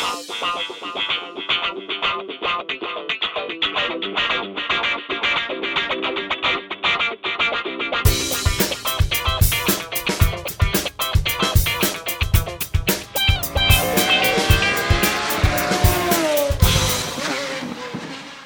[0.00, 0.83] pau, pau, pau.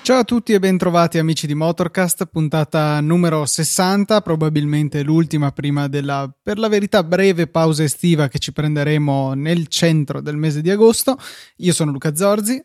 [0.08, 6.34] Ciao a tutti e bentrovati amici di Motorcast, puntata numero 60, probabilmente l'ultima prima della,
[6.42, 11.18] per la verità, breve pausa estiva che ci prenderemo nel centro del mese di agosto.
[11.56, 12.58] Io sono Luca Zorzi.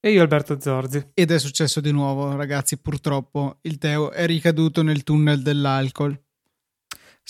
[0.00, 1.10] E io Alberto Zorzi.
[1.12, 6.18] Ed è successo di nuovo, ragazzi, purtroppo il Teo è ricaduto nel tunnel dell'alcol.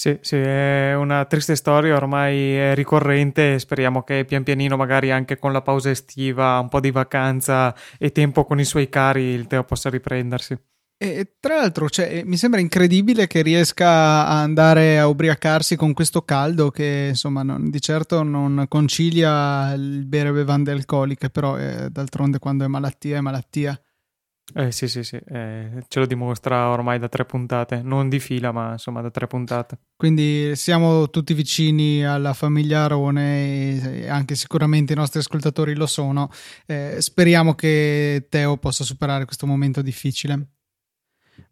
[0.00, 5.38] Sì, sì, è una triste storia, ormai è ricorrente, speriamo che pian pianino, magari anche
[5.38, 9.46] con la pausa estiva, un po' di vacanza e tempo con i suoi cari, il
[9.46, 10.58] Teo possa riprendersi.
[10.96, 16.22] E tra l'altro, cioè, mi sembra incredibile che riesca a andare a ubriacarsi con questo
[16.22, 22.38] caldo che, insomma, non, di certo non concilia il bere bevande alcoliche, però eh, d'altronde
[22.38, 23.78] quando è malattia è malattia.
[24.52, 28.50] Eh sì, sì, sì, eh, ce lo dimostra ormai da tre puntate, non di fila,
[28.50, 29.78] ma insomma da tre puntate.
[29.96, 36.30] Quindi siamo tutti vicini alla famiglia Arone e anche sicuramente i nostri ascoltatori lo sono.
[36.66, 40.46] Eh, speriamo che Teo possa superare questo momento difficile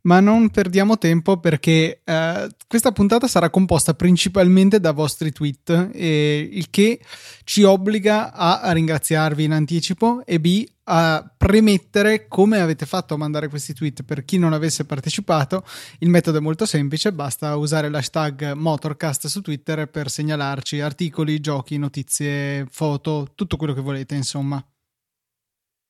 [0.09, 6.49] ma non perdiamo tempo perché eh, questa puntata sarà composta principalmente da vostri tweet, e
[6.51, 7.01] il che
[7.45, 13.49] ci obbliga a ringraziarvi in anticipo e B a premettere come avete fatto a mandare
[13.49, 14.03] questi tweet.
[14.05, 15.63] Per chi non avesse partecipato,
[15.99, 21.77] il metodo è molto semplice, basta usare l'hashtag Motorcast su Twitter per segnalarci articoli, giochi,
[21.77, 24.65] notizie, foto, tutto quello che volete, insomma.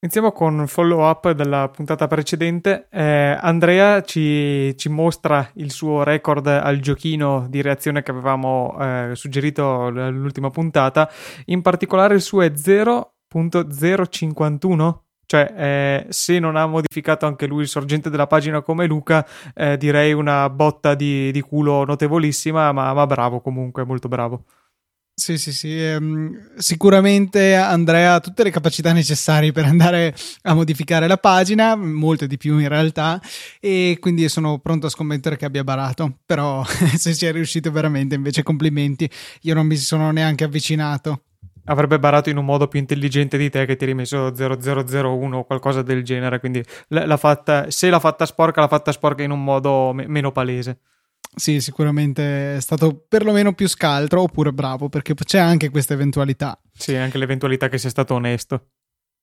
[0.00, 2.86] Iniziamo con un follow up della puntata precedente.
[2.88, 9.10] Eh, Andrea ci, ci, mostra il suo record al giochino di reazione che avevamo eh,
[9.14, 11.10] suggerito l'ultima puntata.
[11.46, 14.98] In particolare il suo è 0.051.
[15.26, 19.76] Cioè, eh, se non ha modificato anche lui il sorgente della pagina come Luca, eh,
[19.76, 24.44] direi una botta di, di culo notevolissima, ma, ma bravo comunque, molto bravo.
[25.18, 25.76] Sì, sì, sì.
[25.76, 32.28] Um, sicuramente Andrea ha tutte le capacità necessarie per andare a modificare la pagina, molte
[32.28, 33.20] di più in realtà,
[33.58, 36.18] e quindi sono pronto a scommettere che abbia barato.
[36.24, 36.64] Però
[36.94, 39.10] se ci è riuscito veramente, invece complimenti.
[39.42, 41.22] Io non mi sono neanche avvicinato.
[41.64, 45.44] Avrebbe barato in un modo più intelligente di te che ti hai rimesso 0001 o
[45.44, 49.42] qualcosa del genere, quindi l'ha fatta, se l'ha fatta sporca, l'ha fatta sporca in un
[49.42, 50.78] modo me- meno palese.
[51.34, 56.60] Sì, sicuramente è stato perlomeno più scaltro oppure bravo, perché c'è anche questa eventualità.
[56.72, 58.70] Sì, anche l'eventualità che sia stato onesto.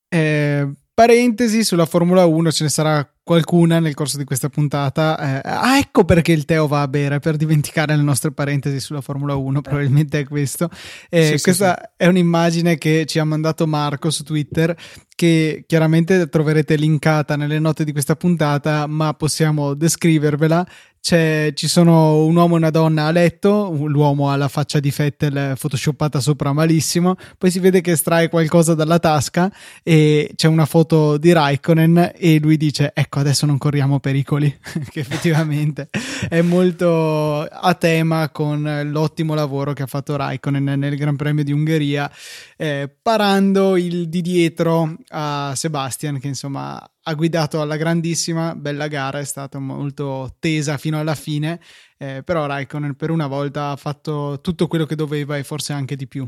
[0.08, 5.42] Eh, parentesi sulla Formula 1, ce ne sarà qualcuna nel corso di questa puntata.
[5.42, 9.02] Eh, ah, ecco perché il Teo va a bere per dimenticare le nostre parentesi sulla
[9.02, 9.62] Formula 1.
[9.62, 10.70] Probabilmente è questo.
[11.10, 14.78] Eh, sì, questa sì, è un'immagine che ci ha mandato Marco su Twitter,
[15.16, 20.68] che chiaramente troverete linkata nelle note di questa puntata, ma possiamo descrivervela.
[21.06, 24.90] C'è, ci sono un uomo e una donna a letto, l'uomo ha la faccia di
[24.90, 30.66] Fettel photoshoppata sopra malissimo, poi si vede che estrae qualcosa dalla tasca e c'è una
[30.66, 34.50] foto di Raikkonen e lui dice ecco adesso non corriamo pericoli,
[34.90, 35.90] che effettivamente
[36.28, 41.52] è molto a tema con l'ottimo lavoro che ha fatto Raikkonen nel Gran Premio di
[41.52, 42.10] Ungheria,
[42.58, 49.20] eh, parando il di dietro a Sebastian che insomma ha guidato alla grandissima, bella gara,
[49.20, 51.60] è stata molto tesa fino alla fine,
[51.98, 55.96] eh, però Raikkonen per una volta ha fatto tutto quello che doveva e forse anche
[55.96, 56.28] di più.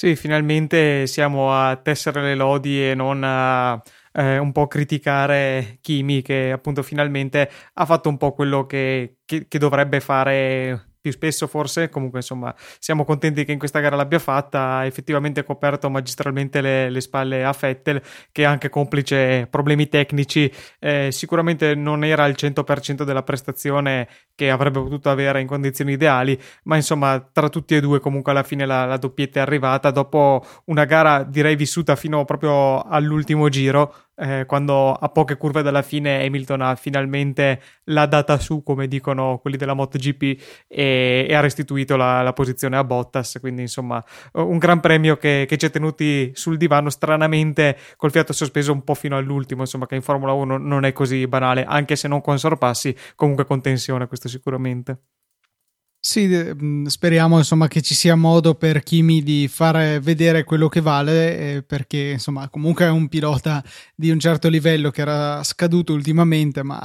[0.00, 6.22] Sì, finalmente siamo a tessere le lodi e non a eh, un po' criticare Kimi
[6.22, 11.46] che appunto finalmente ha fatto un po' quello che, che, che dovrebbe fare più spesso
[11.46, 16.60] forse, comunque insomma siamo contenti che in questa gara l'abbia fatta, ha effettivamente coperto magistralmente
[16.60, 22.34] le, le spalle a Fettel che anche complice problemi tecnici eh, sicuramente non era al
[22.36, 27.80] 100% della prestazione che avrebbe potuto avere in condizioni ideali, ma insomma tra tutti e
[27.80, 29.90] due comunque alla fine la, la doppietta è arrivata.
[29.90, 35.82] Dopo una gara direi vissuta fino proprio all'ultimo giro eh, quando a poche curve dalla
[35.82, 40.22] fine Hamilton ha finalmente la data su, come dicono quelli della MotoGP,
[40.66, 43.38] e, e ha restituito la, la, posizione a Bottas.
[43.40, 48.32] Quindi, insomma, un gran premio che, che, ci ha tenuti sul divano stranamente col fiato
[48.32, 49.62] sospeso un po' fino all'ultimo.
[49.62, 53.44] Insomma, che in Formula 1 non è così banale, anche se non con sorpassi, comunque
[53.44, 54.98] con tensione, questo sicuramente.
[56.10, 60.80] Sì, mm, speriamo insomma che ci sia modo per Kimi di far vedere quello che
[60.80, 63.62] vale, eh, perché insomma comunque è un pilota
[63.94, 66.80] di un certo livello che era scaduto ultimamente, ma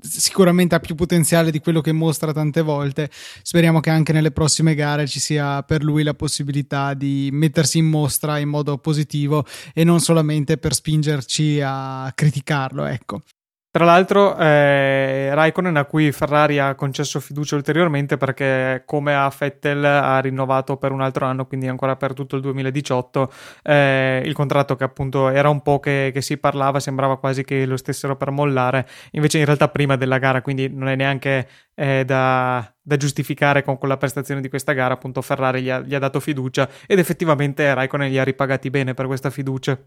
[0.00, 3.10] sicuramente ha più potenziale di quello che mostra tante volte.
[3.42, 7.86] Speriamo che anche nelle prossime gare ci sia per lui la possibilità di mettersi in
[7.86, 9.44] mostra in modo positivo
[9.74, 13.22] e non solamente per spingerci a criticarlo, ecco.
[13.70, 19.84] Tra l'altro, eh, Raikkonen a cui Ferrari ha concesso fiducia ulteriormente perché, come a Fettel,
[19.84, 23.30] ha rinnovato per un altro anno, quindi ancora per tutto il 2018.
[23.62, 27.66] Eh, il contratto che appunto era un po' che, che, si parlava, sembrava quasi che
[27.66, 32.04] lo stessero per mollare, invece in realtà prima della gara, quindi non è neanche eh,
[32.06, 34.94] da, da, giustificare con quella prestazione di questa gara.
[34.94, 38.94] Appunto, Ferrari gli ha, gli ha dato fiducia ed effettivamente Raikkonen li ha ripagati bene
[38.94, 39.78] per questa fiducia.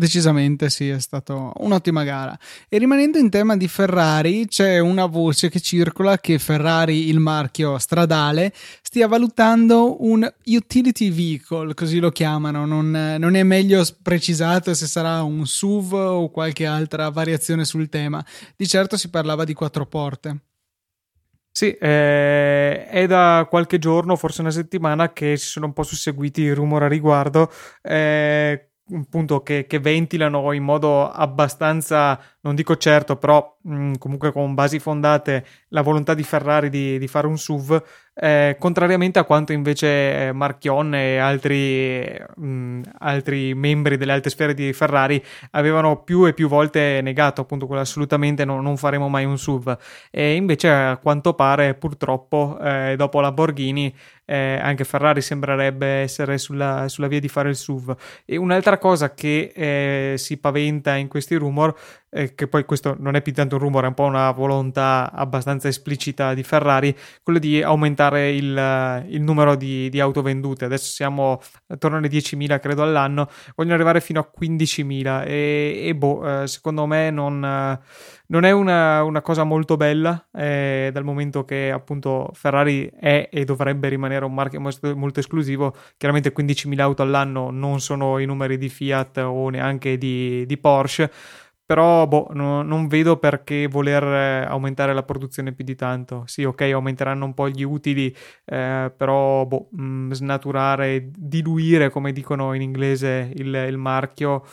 [0.00, 2.34] Decisamente sì, è stata un'ottima gara.
[2.70, 7.76] E rimanendo in tema di Ferrari, c'è una voce che circola che Ferrari, il marchio
[7.76, 8.50] stradale,
[8.80, 12.64] stia valutando un utility vehicle, così lo chiamano.
[12.64, 18.24] Non, non è meglio precisato se sarà un SUV o qualche altra variazione sul tema.
[18.56, 20.44] Di certo si parlava di quattro porte.
[21.52, 26.40] Sì, eh, è da qualche giorno, forse una settimana, che si sono un po' susseguiti
[26.40, 27.52] i rumori a riguardo.
[27.82, 34.54] Eh, appunto che, che, ventilano in modo abbastanza, non dico certo, però mh, comunque con
[34.54, 37.82] basi fondate la volontà di Ferrari di, di fare un SUV
[38.22, 42.04] eh, contrariamente a quanto invece eh, Marchion e altri,
[42.36, 45.22] mh, altri, membri delle alte sfere di Ferrari
[45.52, 49.76] avevano più e più volte negato appunto quello assolutamente no, non faremo mai un SUV.
[50.10, 53.94] E invece a quanto pare purtroppo eh, dopo Lamborghini
[54.26, 57.96] eh, anche Ferrari sembrerebbe essere sulla, sulla, via di fare il SUV.
[58.24, 61.74] E un'altra cosa che eh, si paventa in questi rumor
[62.10, 65.10] eh, che poi questo non è più tanto un rumore, è un po' una volontà
[65.12, 70.64] abbastanza esplicita di Ferrari, quello di aumentare il, il numero di, di, auto vendute.
[70.64, 76.42] Adesso siamo attorno alle 10.000 credo all'anno, vogliono arrivare fino a 15.000 e, e boh,
[76.42, 77.78] eh, secondo me non,
[78.30, 83.44] non è una, una, cosa molto bella eh, dal momento che appunto Ferrari è e
[83.44, 85.74] dovrebbe rimanere un marchio molto, molto esclusivo.
[85.96, 91.10] Chiaramente 15.000 auto all'anno non sono i numeri di Fiat o neanche di, di Porsche
[91.70, 96.24] però boh, no, non vedo perché voler eh, aumentare la produzione più di tanto.
[96.26, 98.12] Sì, ok, aumenteranno un po' gli utili,
[98.44, 104.44] eh, però boh, mh, mm, snaturare, diluire, come dicono in inglese, il, il marchio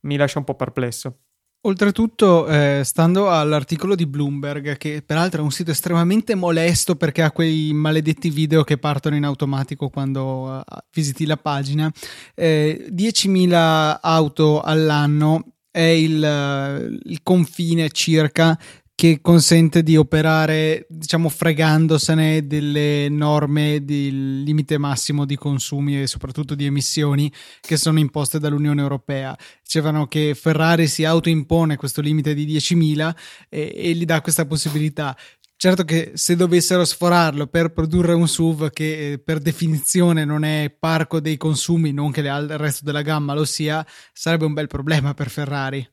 [0.00, 1.20] mi lascia un po' perplesso.
[1.62, 7.32] Oltretutto, eh, stando all'articolo di Bloomberg, che peraltro è un sito estremamente molesto perché ha
[7.32, 10.60] quei maledetti video che partono in automatico quando uh,
[10.92, 11.90] visiti la pagina,
[12.34, 18.58] eh, 10.000 auto all'anno è il, eh, il confine circa
[18.94, 26.54] che consente di operare, diciamo, fregandosene delle norme di limite massimo di consumi e soprattutto
[26.54, 27.30] di emissioni
[27.60, 29.36] che sono imposte dall'Unione Europea.
[29.62, 33.14] Dicevano che Ferrari si autoimpone questo limite di 10.000
[33.50, 35.14] e, e gli dà questa possibilità.
[35.58, 40.70] Certo che se dovessero sforarlo per produrre un SUV che eh, per definizione non è
[40.78, 45.14] parco dei consumi, non che il resto della gamma lo sia, sarebbe un bel problema
[45.14, 45.86] per Ferrari.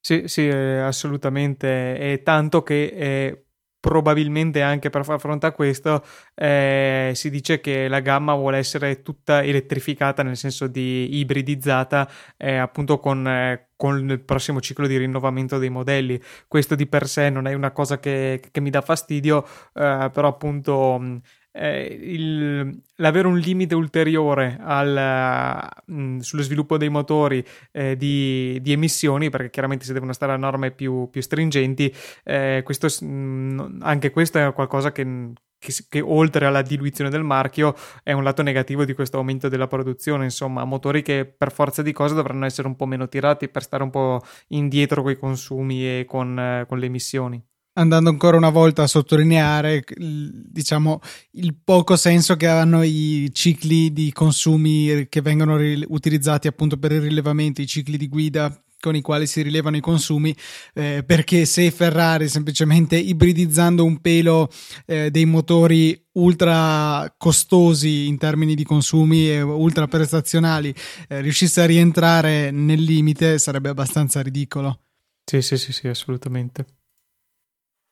[0.00, 1.98] Sì, sì, eh, assolutamente.
[1.98, 3.45] E tanto che eh,
[3.86, 6.02] probabilmente anche per far fronte a questo
[6.34, 12.56] eh, si dice che la gamma vuole essere tutta elettrificata, nel senso di ibridizzata, eh,
[12.56, 16.20] appunto con, eh, con, il prossimo ciclo di rinnovamento dei modelli.
[16.48, 19.44] Questo di per sé non è una cosa che, che mi dà fastidio,
[19.74, 21.20] eh, però appunto
[21.56, 28.58] eh, il, l'avere un limite ulteriore al, mh, mm, sullo sviluppo dei motori eh, di,
[28.60, 31.92] di, emissioni, perché chiaramente si devono stare a norme più, più stringenti,
[32.24, 37.22] eh, questo, mh, mm, anche questo è qualcosa che, che, che, oltre alla diluizione del
[37.22, 41.82] marchio è un lato negativo di questo aumento della produzione, insomma, motori che per forza
[41.82, 45.16] di cose dovranno essere un po' meno tirati per stare un po' indietro con i
[45.16, 47.42] consumi e con, eh, con le emissioni
[47.78, 51.00] andando ancora una volta a sottolineare diciamo
[51.32, 56.92] il poco senso che hanno i cicli di consumi che vengono ri- utilizzati appunto per
[56.92, 60.34] il rilevamento, i cicli di guida con i quali si rilevano i consumi
[60.74, 64.50] eh, perché se Ferrari semplicemente ibridizzando un pelo
[64.86, 70.74] eh, dei motori ultra costosi in termini di consumi e ultra prestazionali
[71.08, 74.80] eh, riuscisse a rientrare nel limite sarebbe abbastanza ridicolo.
[75.24, 76.64] Sì sì sì sì assolutamente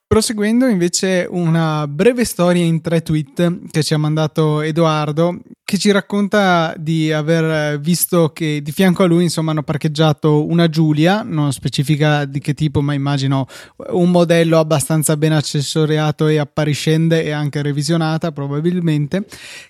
[0.06, 5.90] Proseguendo invece una breve storia in tre tweet che ci ha mandato Edoardo che ci
[5.90, 11.52] racconta di aver visto che di fianco a lui insomma hanno parcheggiato una Giulia, non
[11.52, 13.46] specifica di che tipo ma immagino
[13.92, 19.24] un modello abbastanza ben accessoriato e appariscente e anche revisionata probabilmente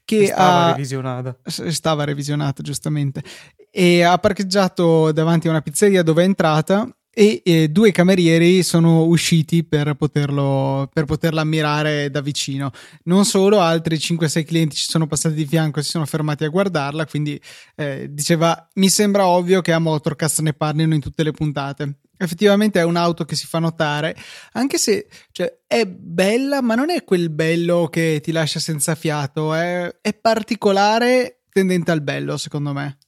[0.04, 0.70] che stava ha...
[0.72, 1.36] revisionata.
[1.44, 3.22] Stava revisionata giustamente.
[3.70, 9.04] E ha parcheggiato davanti a una pizzeria dove è entrata e eh, due camerieri sono
[9.04, 12.72] usciti per, poterlo, per poterla ammirare da vicino.
[13.04, 16.48] Non solo, altri 5-6 clienti ci sono passati di fianco e si sono fermati a
[16.48, 17.40] guardarla, quindi
[17.76, 21.98] eh, diceva mi sembra ovvio che a Motorcast ne parlino in tutte le puntate.
[22.16, 24.16] Effettivamente è un'auto che si fa notare,
[24.52, 29.54] anche se cioè, è bella, ma non è quel bello che ti lascia senza fiato,
[29.54, 32.98] è, è particolare tendente al bello, secondo me.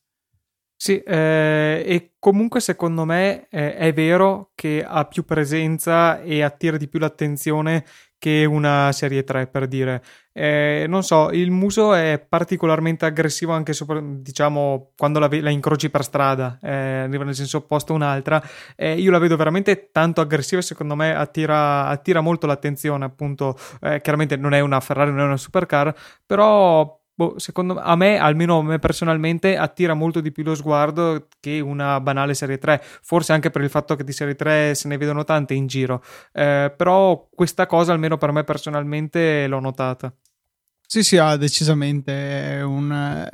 [0.79, 6.77] Sì, eh, e comunque secondo me eh, è vero che ha più presenza e attira
[6.77, 7.85] di più l'attenzione
[8.19, 10.03] che una serie 3 per dire.
[10.33, 15.89] Eh, non so, il muso è particolarmente aggressivo anche sopra, diciamo quando la, la incroci
[15.89, 16.71] per strada, eh,
[17.05, 18.43] arriva nel senso opposto a un'altra.
[18.75, 23.05] Eh, io la vedo veramente tanto aggressiva e secondo me attira, attira molto l'attenzione.
[23.07, 27.97] Appunto, eh, chiaramente non è una Ferrari, non è una supercar, però boh, secondo a
[27.97, 32.59] me, almeno a me personalmente, attira molto di più lo sguardo che una banale serie
[32.59, 32.81] 3.
[33.03, 36.03] Forse anche per il fatto che di serie 3 se ne vedono tante in giro.
[36.33, 40.13] Eh, però questa cosa, almeno per me personalmente, l'ho notata.
[40.87, 43.29] Sì, sì, ha decisamente un...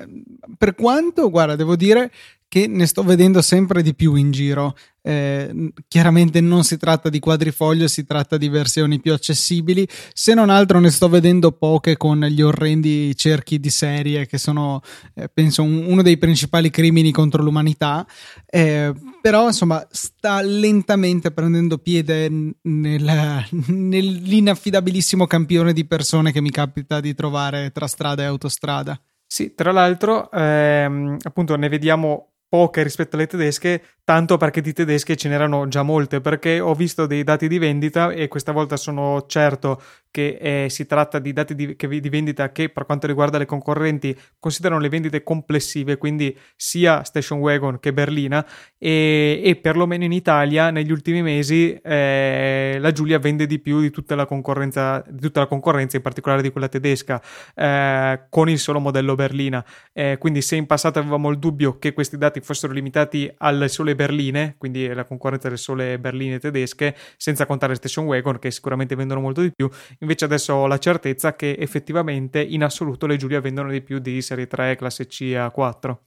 [0.56, 2.10] Per quanto, guarda, devo dire
[2.52, 4.76] che ne sto vedendo sempre di più in giro.
[5.00, 9.88] Eh, chiaramente non si tratta di quadrifoglio, si tratta di versioni più accessibili.
[10.12, 14.82] Se non altro, ne sto vedendo poche con gli orrendi cerchi di serie, che sono,
[15.14, 18.06] eh, penso, un, uno dei principali crimini contro l'umanità.
[18.44, 18.92] Eh,
[19.22, 22.28] però, insomma, sta lentamente prendendo piede
[22.60, 29.00] nel, nell'inaffidabilissimo campione di persone che mi capita di trovare tra strada e autostrada.
[29.26, 33.82] Sì, tra l'altro, ehm, appunto, ne vediamo poche rispetto alle tedesche,
[34.12, 38.10] tanto perché di tedesche ce n'erano già molte, perché ho visto dei dati di vendita
[38.10, 39.80] e questa volta sono certo
[40.12, 43.46] che eh, si tratta di dati di, che, di, vendita che per quanto riguarda le
[43.46, 50.12] concorrenti considerano le vendite complessive, quindi sia Station Wagon che Berlina e, e perlomeno in
[50.12, 55.40] Italia negli ultimi mesi eh, la Giulia vende di più di tutta la concorrenza, tutta
[55.40, 57.20] la concorrenza in particolare di quella tedesca
[57.54, 59.64] eh, con il solo modello Berlina.
[59.94, 63.94] Eh, quindi se in passato avevamo il dubbio che questi dati fossero limitati alle sole
[64.02, 69.20] berline, quindi la concorrenza delle sole berline tedesche, senza contare Station Wagon che sicuramente vendono
[69.20, 69.68] molto di più,
[70.00, 74.20] invece adesso ho la certezza che effettivamente in assoluto le Giulia vendono di più di
[74.20, 76.02] serie 3, classe C a 4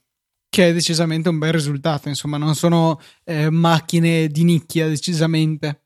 [0.48, 5.82] che è decisamente un bel risultato, insomma, non sono eh, macchine di nicchia, decisamente.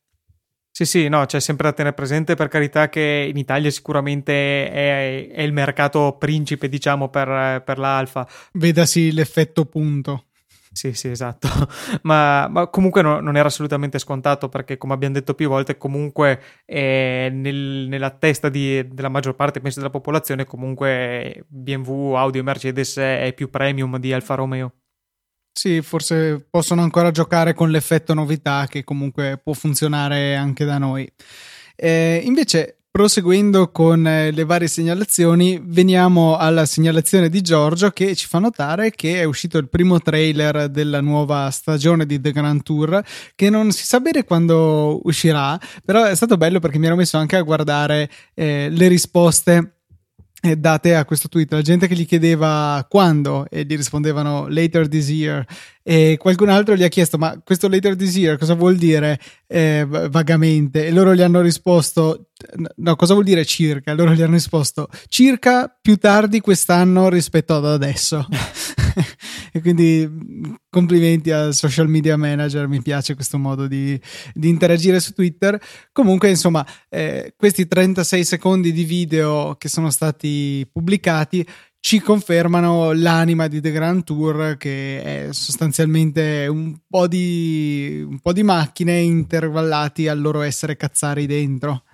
[0.71, 5.29] Sì, sì, no, c'è sempre da tenere presente per carità che in Italia sicuramente è,
[5.29, 8.29] è il mercato principe, diciamo, per, per l'Alfa.
[8.53, 10.27] Vedasi l'effetto punto.
[10.73, 11.49] Sì, sì, esatto.
[12.03, 16.41] ma, ma, comunque no, non era assolutamente scontato perché, come abbiamo detto più volte, comunque
[16.65, 22.43] eh, nel, nella testa di, della maggior parte, penso, della popolazione, comunque BMW, Audi e
[22.43, 24.75] Mercedes è più premium di Alfa Romeo.
[25.53, 31.11] Sì, forse possono ancora giocare con l'effetto novità che comunque può funzionare anche da noi.
[31.75, 38.27] Eh, invece Proseguendo con eh, le varie segnalazioni, veniamo alla segnalazione di Giorgio che ci
[38.27, 43.03] fa notare che è uscito il primo trailer della nuova stagione di The Grand Tour,
[43.35, 47.17] che non si sa bene quando uscirà, però è stato bello perché mi ero messo
[47.17, 49.77] anche a guardare eh, le risposte
[50.43, 54.89] eh, date a questo tweet, la gente che gli chiedeva quando e gli rispondevano later
[54.89, 55.45] this year
[55.83, 59.19] e qualcun altro gli ha chiesto ma questo later this year cosa vuol dire?
[59.47, 60.87] Eh, vagamente.
[60.87, 62.31] E loro gli hanno risposto
[62.77, 63.93] no cosa vuol dire circa?
[63.95, 68.27] Loro gli hanno risposto circa più tardi quest'anno rispetto ad adesso.
[69.53, 70.09] E quindi
[70.69, 74.01] complimenti al social media manager mi piace questo modo di,
[74.33, 75.61] di interagire su Twitter.
[75.91, 81.45] Comunque insomma eh, questi 36 secondi di video che sono stati pubblicati
[81.81, 88.33] ci confermano l'anima di The Grand Tour che è sostanzialmente un po' di, un po
[88.33, 91.85] di macchine intervallati al loro essere cazzari dentro.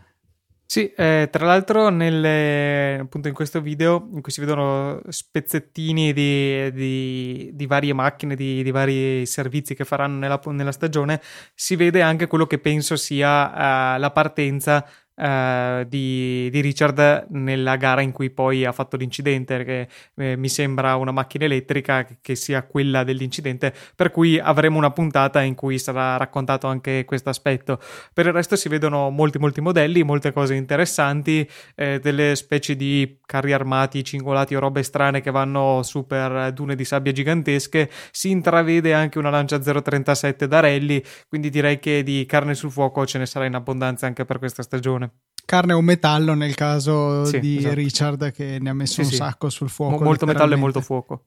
[0.68, 6.72] Sì, eh, tra l'altro nelle, appunto in questo video in cui si vedono spezzettini di,
[6.72, 11.22] di, di varie macchine, di, di, vari servizi che faranno nella, nella, stagione,
[11.54, 14.84] si vede anche quello che penso sia uh, la partenza
[15.16, 20.48] uh, di, di, Richard nella gara in cui poi ha fatto l'incidente, che eh, mi
[20.48, 25.78] sembra una macchina elettrica che, sia quella dell'incidente, per cui avremo una puntata in cui
[25.78, 27.80] sarà raccontato anche questo aspetto.
[28.12, 33.18] Per il resto si vedono molti molti modelli, molte cose interessanti, eh, delle specie di
[33.24, 38.30] carri armati, cingolati o robe strane che vanno su per dune di sabbia gigantesche, si
[38.30, 43.18] intravede anche una lancia 037 da rally, quindi direi che di carne sul fuoco ce
[43.18, 45.05] ne sarà in abbondanza anche per questa stagione
[45.46, 47.74] carne o metallo nel caso sì, di esatto.
[47.74, 50.04] Richard che ne ha messo sì, un sacco sul fuoco.
[50.04, 51.24] molto metallo e molto fuoco.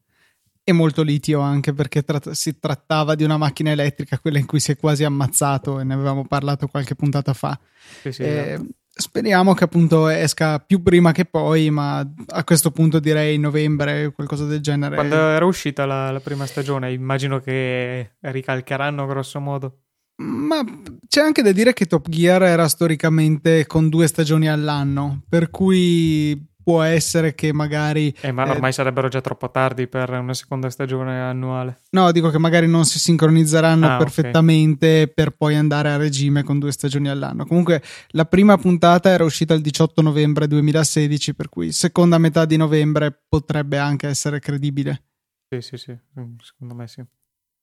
[0.64, 4.60] E molto litio anche perché tra- si trattava di una macchina elettrica, quella in cui
[4.60, 7.58] si è quasi ammazzato e ne avevamo parlato qualche puntata fa.
[8.02, 8.68] Sì, sì, eh, esatto.
[9.00, 14.44] Speriamo che appunto esca più prima che poi, ma a questo punto direi novembre, qualcosa
[14.44, 14.96] del genere.
[14.96, 19.84] Quando era uscita la, la prima stagione, immagino che ricalcheranno grosso modo.
[20.20, 20.64] Ma
[21.08, 26.48] c'è anche da dire che Top Gear era storicamente con due stagioni all'anno, per cui
[26.62, 28.14] può essere che magari...
[28.22, 31.82] Eh, ma ormai eh, sarebbero già troppo tardi per una seconda stagione annuale.
[31.92, 35.14] No, dico che magari non si sincronizzeranno ah, perfettamente okay.
[35.14, 37.46] per poi andare a regime con due stagioni all'anno.
[37.46, 42.58] Comunque la prima puntata era uscita il 18 novembre 2016, per cui seconda metà di
[42.58, 45.02] novembre potrebbe anche essere credibile.
[45.50, 47.04] Sì, sì, sì, mm, secondo me sì.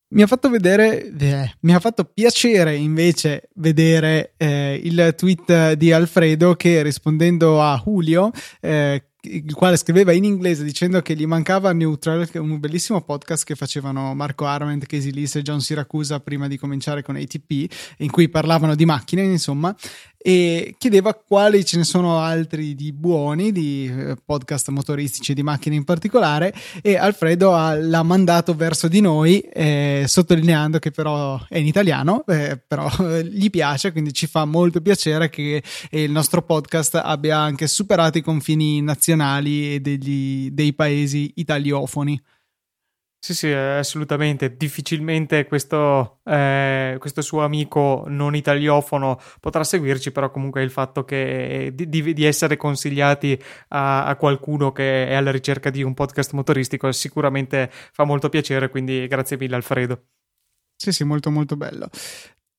[0.09, 5.91] Mi ha fatto vedere, eh, mi ha fatto piacere invece vedere eh, il tweet di
[5.91, 11.73] Alfredo che rispondendo a Julio, eh, il quale scriveva in inglese dicendo che gli mancava
[11.73, 16.21] Neutral, che è un bellissimo podcast che facevano Marco Arment, Casey Lees e John Siracusa
[16.21, 19.75] prima di cominciare con ATP, in cui parlavano di macchine, insomma,
[20.27, 25.77] e chiedeva quali ce ne sono altri di buoni, di eh, podcast motoristici di macchine
[25.77, 26.53] in particolare
[26.83, 32.25] e Alfredo ha, l'ha mandato verso di noi eh, sottolineando che però è in italiano,
[32.27, 32.91] eh, però
[33.23, 38.23] gli piace, quindi ci fa molto piacere che il nostro podcast abbia anche superato i
[38.23, 42.21] confini nazionali e degli, dei paesi italiofoni.
[43.19, 44.57] Sì, sì, assolutamente.
[44.57, 51.73] Difficilmente questo, eh, questo, suo amico non italiofono potrà seguirci, però comunque il fatto che
[51.75, 53.37] di, di essere consigliati
[53.69, 58.69] a, a, qualcuno che è alla ricerca di un podcast motoristico sicuramente fa molto piacere,
[58.69, 60.05] quindi grazie mille Alfredo.
[60.77, 61.89] Sì, sì, molto molto bello.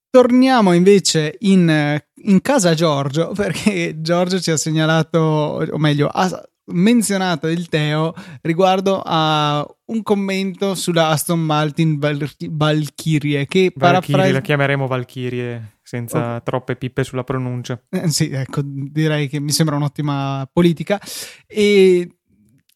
[0.09, 7.47] Torniamo invece in, in casa Giorgio, perché Giorgio ci ha segnalato, o meglio, ha menzionato
[7.47, 14.31] il Teo riguardo a un commento sulla Aston Martin Val- Valkyrie che parafrasi...
[14.31, 16.41] la chiameremo Valkyrie senza oh.
[16.43, 17.81] troppe pippe sulla pronuncia.
[17.89, 20.99] Eh, sì ecco direi che mi sembra un'ottima politica.
[21.45, 22.17] E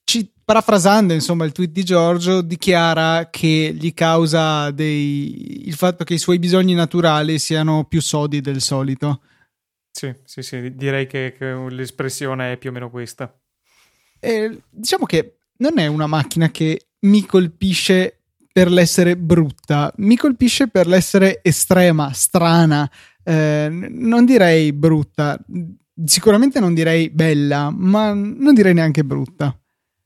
[0.05, 5.67] ci, parafrasando insomma il tweet di Giorgio dichiara che gli causa dei...
[5.67, 9.21] il fatto che i suoi bisogni naturali siano più sodi del solito.
[9.91, 13.35] Sì sì sì direi che, che l'espressione è più o meno questa
[14.21, 18.19] eh, diciamo che non è una macchina che mi colpisce
[18.51, 22.89] per l'essere brutta, mi colpisce per l'essere estrema, strana.
[23.23, 25.39] Eh, non direi brutta,
[26.05, 29.55] sicuramente non direi bella, ma non direi neanche brutta.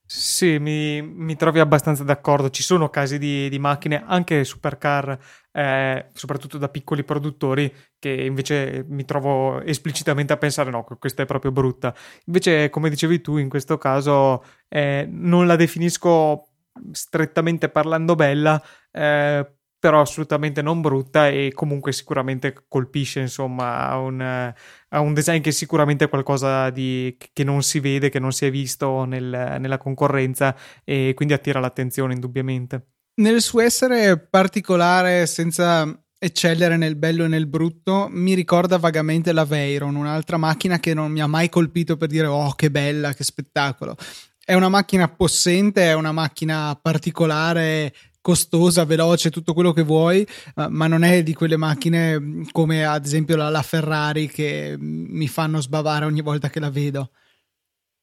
[0.08, 2.48] Sì, mi, mi, trovi abbastanza d'accordo.
[2.50, 5.18] Ci sono casi di, di macchine, anche supercar,
[5.50, 11.26] eh, soprattutto da piccoli produttori, che invece mi trovo esplicitamente a pensare: no, questa è
[11.26, 11.92] proprio brutta.
[12.26, 16.50] Invece, come dicevi tu, in questo caso eh, non la definisco
[16.92, 24.20] strettamente parlando bella, eh, però assolutamente non brutta e comunque sicuramente colpisce insomma a un,
[24.20, 28.46] a un design che sicuramente è qualcosa di, che non si vede, che non si
[28.46, 32.86] è visto nel, nella concorrenza e quindi attira l'attenzione indubbiamente.
[33.20, 39.44] Nel suo essere particolare senza eccellere nel bello e nel brutto mi ricorda vagamente la
[39.44, 43.24] Veyron, un'altra macchina che non mi ha mai colpito per dire oh che bella, che
[43.24, 43.96] spettacolo.
[44.44, 47.92] È una macchina possente, è una macchina particolare
[48.26, 50.26] costosa, veloce, tutto quello che vuoi,
[50.68, 55.06] ma non è di quelle macchine mm, come ad esempio la, la Ferrari che mm,
[55.10, 57.12] mi fanno sbavare ogni volta che la vedo.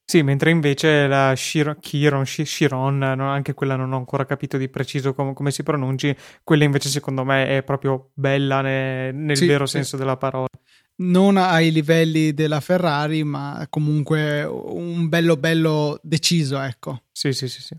[0.05, 5.13] Sì, mentre invece la Chiron, Chiron, Chiron anche quella non ho ancora capito di preciso
[5.13, 9.65] com- come si pronunci, quella invece secondo me è proprio bella ne- nel sì, vero
[9.65, 9.73] sì.
[9.73, 10.47] senso della parola.
[10.95, 17.01] Non ai livelli della Ferrari, ma comunque un bello bello deciso, ecco.
[17.11, 17.75] Sì, sì, sì, sì.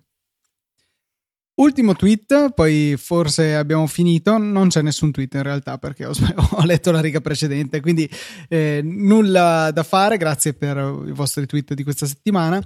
[1.56, 6.12] Ultimo tweet, poi forse abbiamo finito, non c'è nessun tweet in realtà perché ho,
[6.50, 8.10] ho letto la riga precedente, quindi
[8.48, 12.60] eh, nulla da fare, grazie per i vostri tweet di questa settimana.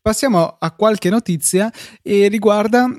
[0.00, 2.90] Passiamo a qualche notizia e riguarda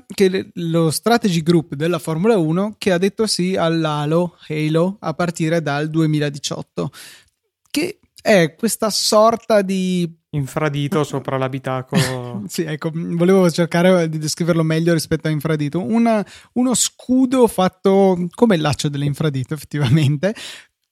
[0.54, 5.90] lo strategy group della Formula 1 che ha detto sì all'Halo Halo a partire dal
[5.90, 6.90] 2018,
[7.70, 12.42] che è questa sorta di infradito sopra l'abitacolo.
[12.48, 15.82] sì, ecco, volevo cercare di descriverlo meglio rispetto a infradito.
[15.82, 20.34] Una, uno scudo fatto come il laccio dell'infradito, effettivamente,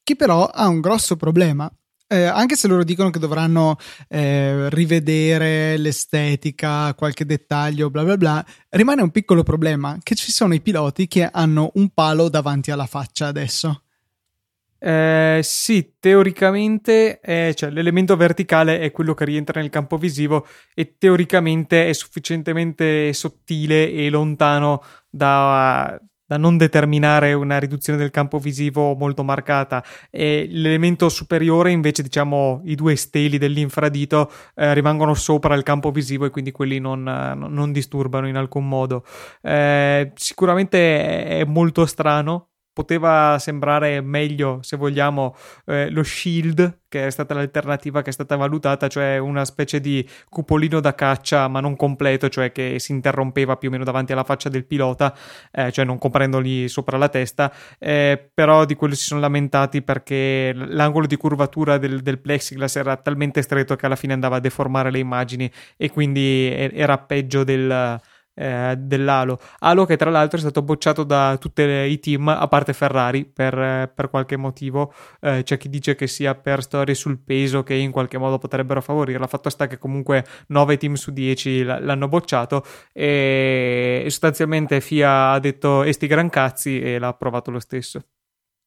[0.02, 1.72] che però ha un grosso problema.
[2.06, 8.44] Eh, anche se loro dicono che dovranno eh, rivedere l'estetica, qualche dettaglio, bla bla bla,
[8.68, 12.84] rimane un piccolo problema che ci sono i piloti che hanno un palo davanti alla
[12.84, 13.81] faccia adesso.
[14.84, 20.96] Eh, sì, teoricamente eh, cioè, l'elemento verticale è quello che rientra nel campo visivo e
[20.98, 28.96] teoricamente è sufficientemente sottile e lontano da, da non determinare una riduzione del campo visivo
[28.96, 29.84] molto marcata.
[30.10, 36.24] E l'elemento superiore invece diciamo i due steli dell'infradito eh, rimangono sopra il campo visivo
[36.24, 39.04] e quindi quelli non, non disturbano in alcun modo.
[39.42, 47.10] Eh, sicuramente è molto strano poteva sembrare meglio, se vogliamo, eh, lo shield, che è
[47.10, 51.76] stata l'alternativa che è stata valutata, cioè una specie di cupolino da caccia, ma non
[51.76, 55.16] completo, cioè che si interrompeva più o meno davanti alla faccia del pilota,
[55.50, 60.52] eh, cioè non comprendoli sopra la testa, eh, però di quello si sono lamentati perché
[60.54, 64.90] l'angolo di curvatura del, del plexiglass era talmente stretto che alla fine andava a deformare
[64.90, 68.00] le immagini e quindi era peggio del
[68.34, 69.38] eh, dell'Halo.
[69.58, 73.92] Halo che tra l'altro è stato bocciato da tutti i team, a parte Ferrari, per,
[73.94, 74.92] per qualche motivo.
[75.20, 78.80] Eh, c'è chi dice che sia per storie sul peso che in qualche modo potrebbero
[78.80, 79.26] favorirla.
[79.26, 85.38] Fatto sta che comunque 9 team su 10 l- l'hanno bocciato e sostanzialmente FIA ha
[85.38, 88.02] detto esti gran cazzi e l'ha approvato lo stesso.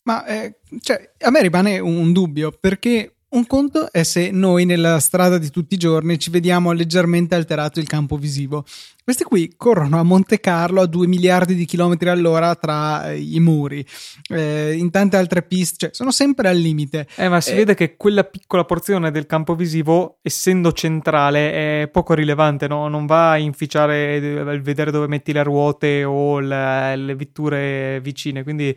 [0.08, 5.00] Ma eh, cioè, a me rimane un dubbio perché un conto è se noi nella
[5.00, 8.64] strada di tutti i giorni ci vediamo leggermente alterato il campo visivo.
[9.04, 13.40] Questi qui corrono a Monte Carlo a 2 miliardi di chilometri all'ora tra eh, i
[13.40, 13.86] muri,
[14.30, 17.08] eh, in tante altre piste, cioè sono sempre al limite.
[17.16, 21.88] Eh, ma si eh, vede che quella piccola porzione del campo visivo, essendo centrale, è
[21.90, 22.88] poco rilevante, no?
[22.88, 28.44] non va a inficiare il vedere dove metti le ruote o le, le vetture vicine,
[28.44, 28.76] quindi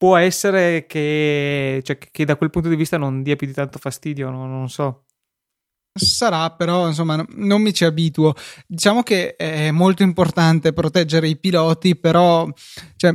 [0.00, 3.78] può essere che, cioè, che, da quel punto di vista non dia più di tanto
[3.78, 4.46] fastidio, no?
[4.46, 5.04] non so.
[5.92, 8.32] Sarà, però insomma non mi ci abituo.
[8.66, 12.48] Diciamo che è molto importante proteggere i piloti, però
[12.96, 13.14] cioè,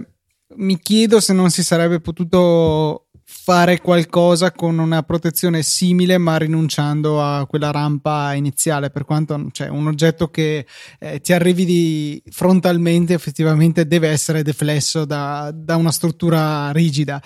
[0.58, 3.05] mi chiedo se non si sarebbe potuto
[3.46, 8.90] fare qualcosa con una protezione simile ma rinunciando a quella rampa iniziale.
[8.90, 10.66] Per quanto cioè, un oggetto che
[10.98, 17.22] eh, ti arrivi frontalmente effettivamente deve essere deflesso da, da una struttura rigida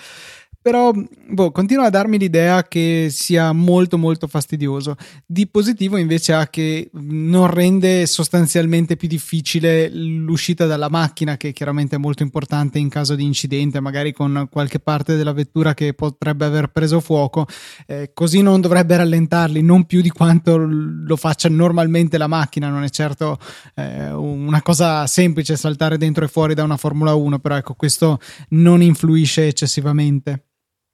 [0.62, 4.96] però boh, continua a darmi l'idea che sia molto molto fastidioso.
[5.24, 11.96] Di positivo invece ha che non rende sostanzialmente più difficile l'uscita dalla macchina, che chiaramente
[11.96, 16.44] è molto importante in caso di incidente, magari con qualche parte della vettura che potrebbe
[16.44, 17.46] aver preso fuoco,
[17.86, 22.82] eh, così non dovrebbe rallentarli, non più di quanto lo faccia normalmente la macchina, non
[22.84, 23.38] è certo
[23.76, 28.18] eh, una cosa semplice saltare dentro e fuori da una Formula 1, però ecco, questo
[28.50, 30.44] non influisce eccessivamente.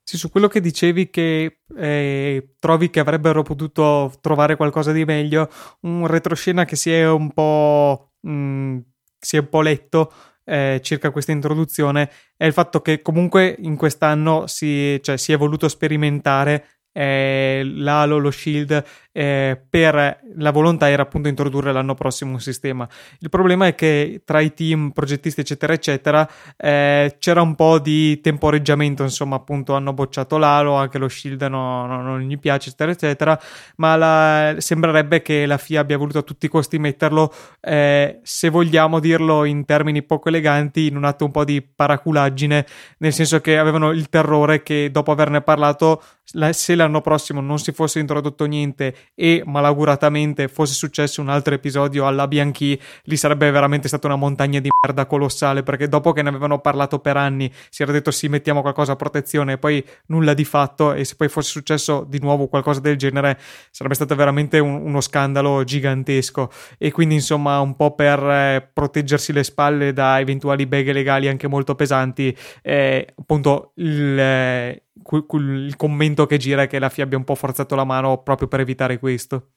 [0.09, 5.51] Sì, su quello che dicevi che eh, trovi che avrebbero potuto trovare qualcosa di meglio,
[5.81, 8.79] un retroscena che si è un po', mh, mm,
[9.19, 10.13] si è un po letto
[10.45, 15.37] eh, circa questa introduzione è il fatto che comunque in quest'anno si, cioè, si è
[15.37, 18.85] voluto sperimentare eh, l'Halo, lo Shield,
[19.17, 22.87] eh, per la volontà era appunto introdurre l'anno prossimo un sistema.
[23.21, 28.21] Il problema è che tra i team, progettisti, eccetera, eccetera, eh, c'era un po' di
[28.21, 32.91] temporeggiamento, insomma, appunto hanno bocciato l'Halo, anche lo Shield no, no, non gli piace, eccetera,
[32.91, 33.41] eccetera,
[33.77, 38.51] ma la, sembrerebbe che la FIA abbia voluto a tutti i costi metterlo, eh, se
[38.51, 42.67] vogliamo dirlo in termini poco eleganti, in un atto un po' di paraculaggine,
[42.99, 46.03] nel senso che avevano il terrore che dopo averne parlato
[46.51, 52.07] se l'anno prossimo non si fosse introdotto niente e malauguratamente fosse successo un altro episodio
[52.07, 56.29] alla Bianchi, lì sarebbe veramente stata una montagna di merda colossale perché dopo che ne
[56.29, 60.35] avevano parlato per anni si era detto sì mettiamo qualcosa a protezione e poi nulla
[60.35, 63.39] di fatto e se poi fosse successo di nuovo qualcosa del genere
[63.71, 66.51] sarebbe stato veramente un, uno scandalo gigantesco.
[66.79, 71.49] E quindi insomma un po' per eh, proteggersi le spalle da eventuali beghe legali anche
[71.49, 74.83] molto pesanti eh, appunto il, eh,
[75.33, 78.49] il commento che gira è che la FIA abbia un po' forzato la mano proprio
[78.49, 79.51] per evitare questo.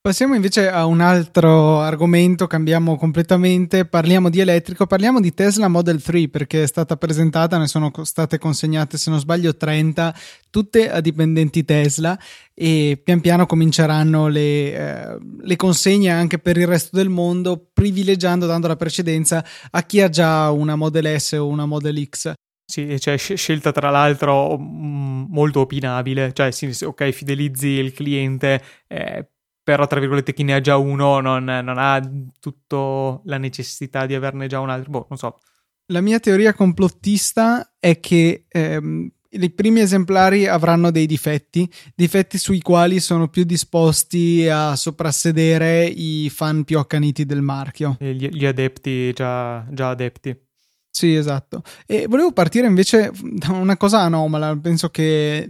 [0.00, 6.00] Passiamo invece a un altro argomento, cambiamo completamente, parliamo di elettrico, parliamo di Tesla Model
[6.00, 10.14] 3 perché è stata presentata, ne sono state consegnate se non sbaglio 30,
[10.50, 12.18] tutte a dipendenti Tesla
[12.54, 18.46] e pian piano cominceranno le, eh, le consegne anche per il resto del mondo, privilegiando,
[18.46, 22.32] dando la precedenza a chi ha già una Model S o una Model X.
[22.70, 29.26] Sì, cioè scelta tra l'altro mm, molto opinabile, cioè sì, ok, fidelizzi il cliente, eh,
[29.62, 31.98] però tra virgolette chi ne ha già uno non, non ha
[32.38, 35.38] tutta la necessità di averne già un altro, boh, non so.
[35.86, 42.60] La mia teoria complottista è che ehm, i primi esemplari avranno dei difetti, difetti sui
[42.60, 47.96] quali sono più disposti a soprassedere i fan più accaniti del marchio.
[47.98, 50.47] Gli, gli adepti già, già adepti.
[50.98, 51.62] Sì, esatto.
[51.86, 54.58] E volevo partire invece da una cosa anomala.
[54.60, 55.48] Penso che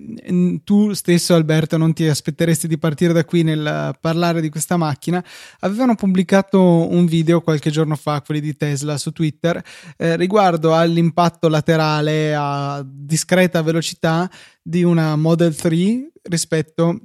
[0.63, 5.25] tu stesso, Alberto, non ti aspetteresti di partire da qui nel parlare di questa macchina.
[5.61, 9.65] Avevano pubblicato un video qualche giorno fa, quelli di Tesla, su Twitter,
[9.97, 14.31] eh, riguardo all'impatto laterale a discreta velocità
[14.63, 17.01] di una Model 3 rispetto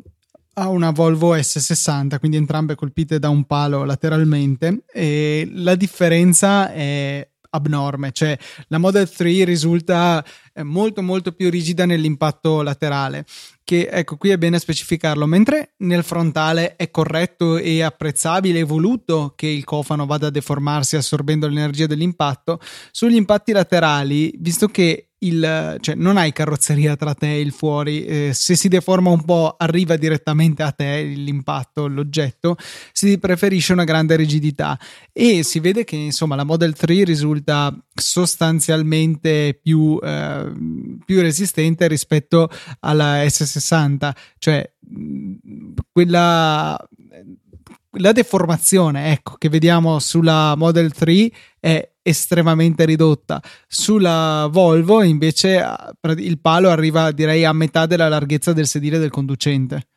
[0.55, 4.83] a una Volvo S60, quindi entrambe colpite da un palo lateralmente.
[4.93, 8.37] E la differenza è abnorme, cioè
[8.67, 13.25] la Model 3 risulta eh, molto molto più rigida nell'impatto laterale,
[13.63, 19.33] che ecco qui è bene specificarlo, mentre nel frontale è corretto e apprezzabile e voluto
[19.35, 22.59] che il cofano vada a deformarsi assorbendo l'energia dell'impatto,
[22.91, 28.05] sugli impatti laterali, visto che il, cioè non hai carrozzeria tra te e il fuori,
[28.05, 32.55] eh, se si deforma un po' arriva direttamente a te l'impatto, l'oggetto,
[32.91, 34.77] si preferisce una grande rigidità.
[35.11, 40.51] E si vede che insomma la Model 3 risulta sostanzialmente più, eh,
[41.05, 44.71] più resistente rispetto alla S60, cioè
[45.91, 46.77] quella
[47.97, 53.41] la deformazione ecco, che vediamo sulla Model 3 è estremamente ridotta.
[53.67, 55.65] Sulla Volvo invece
[56.17, 59.87] il palo arriva direi a metà della larghezza del sedile del conducente.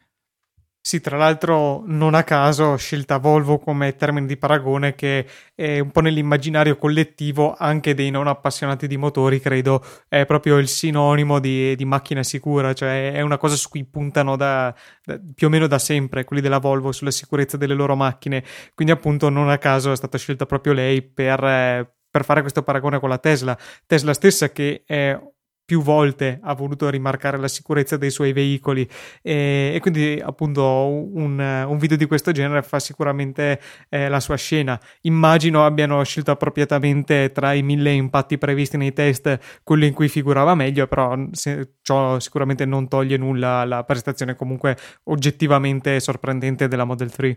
[0.87, 5.81] Sì, tra l'altro non a caso ho scelta Volvo come termine di paragone che è
[5.81, 11.41] un po' nell'immaginario collettivo anche dei non appassionati di motori, credo, è proprio il sinonimo
[11.41, 14.73] di, di macchina sicura, cioè è una cosa su cui puntano da,
[15.05, 18.93] da, più o meno da sempre quelli della Volvo sulla sicurezza delle loro macchine, quindi
[18.93, 23.11] appunto non a caso è stata scelta proprio lei per, per fare questo paragone con
[23.11, 25.21] la Tesla, Tesla stessa che è
[25.67, 28.89] più volte ha voluto rimarcare la sicurezza dei suoi veicoli.
[29.21, 34.37] E, e quindi appunto un, un, video di questo genere fa sicuramente eh, la sua
[34.37, 34.81] scena.
[35.03, 40.55] Immagino abbiano scelto appropriatamente tra i mille impatti previsti nei test quello in cui figurava
[40.55, 47.11] meglio però se, ciò sicuramente non toglie nulla alla prestazione comunque oggettivamente sorprendente della Model
[47.11, 47.37] 3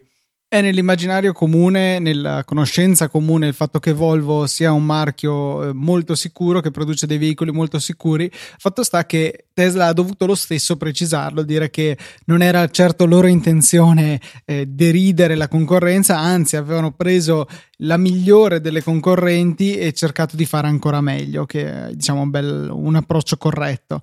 [0.51, 6.15] è nell'immaginario comune, nella conoscenza comune il fatto che Volvo sia un marchio eh, molto
[6.15, 8.31] sicuro, che produce dei veicoli molto sicuri.
[8.33, 13.27] Fatto sta che Tesla ha dovuto lo stesso precisarlo, dire che non era certo loro
[13.27, 17.47] intenzione eh, deridere la concorrenza, anzi avevano preso
[17.81, 22.69] la migliore delle concorrenti e cercato di fare ancora meglio, che è diciamo un, bel,
[22.71, 24.01] un approccio corretto.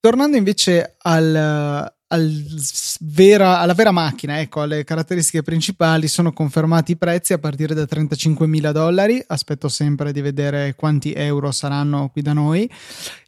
[0.00, 2.44] Tornando invece al, al
[3.00, 7.82] vera, alla vera macchina, ecco, alle caratteristiche principali sono confermati i prezzi a partire da
[7.82, 12.70] 35.000 dollari, aspetto sempre di vedere quanti euro saranno qui da noi.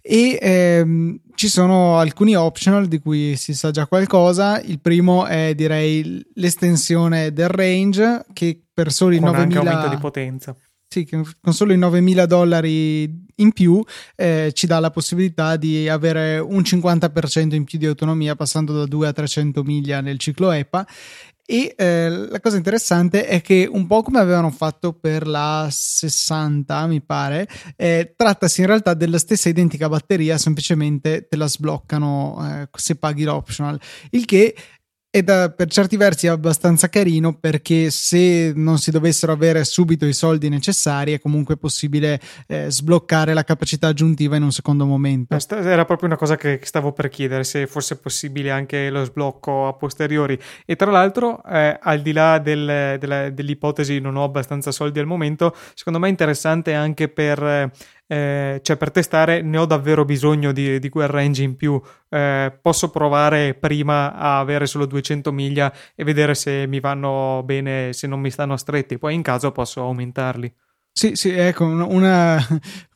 [0.00, 5.54] E ehm, ci sono alcuni optional di cui si sa già qualcosa, il primo è
[5.54, 10.56] direi l'estensione del range che per soli 9.000 aumento di potenza
[10.92, 13.80] sì, con solo i 9.000 dollari in più
[14.16, 18.86] eh, ci dà la possibilità di avere un 50% in più di autonomia passando da
[18.86, 20.84] 2 a 300 miglia nel ciclo EPA
[21.46, 26.86] e eh, la cosa interessante è che un po' come avevano fatto per la 60
[26.88, 32.68] mi pare eh, trattasi in realtà della stessa identica batteria semplicemente te la sbloccano eh,
[32.72, 33.80] se paghi l'optional.
[34.10, 34.56] Il che
[35.12, 40.06] ed è per certi versi è abbastanza carino perché se non si dovessero avere subito
[40.06, 45.36] i soldi necessari è comunque possibile eh, sbloccare la capacità aggiuntiva in un secondo momento.
[45.50, 49.72] Era proprio una cosa che stavo per chiedere se fosse possibile anche lo sblocco a
[49.72, 55.00] posteriori e tra l'altro eh, al di là del, della, dell'ipotesi non ho abbastanza soldi
[55.00, 57.70] al momento secondo me è interessante anche per eh,
[58.14, 61.80] cioè per testare ne ho davvero bisogno di, di quel range in più.
[62.08, 67.92] Eh, posso provare prima a avere solo 200 miglia e vedere se mi vanno bene,
[67.92, 70.52] se non mi stanno stretti, poi in caso posso aumentarli.
[71.00, 72.46] Sì, sì, ecco, una,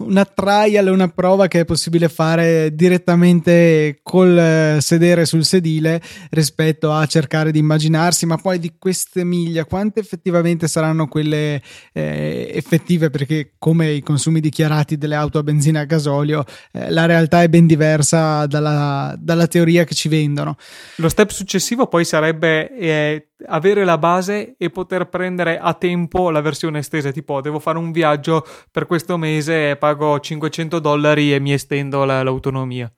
[0.04, 6.92] una trial, una prova che è possibile fare direttamente col eh, sedere sul sedile rispetto
[6.92, 11.62] a cercare di immaginarsi, ma poi di queste miglia, quante effettivamente saranno quelle
[11.94, 13.08] eh, effettive?
[13.08, 17.42] Perché come i consumi dichiarati delle auto a benzina e a gasolio, eh, la realtà
[17.42, 20.58] è ben diversa dalla, dalla, teoria che ci vendono.
[20.96, 26.40] Lo step successivo poi sarebbe eh, avere la base e poter prendere a tempo la
[26.40, 31.54] versione estesa, tipo devo fare un viaggio per questo mese pago 500 dollari e mi
[31.54, 32.92] estendo la, l'autonomia.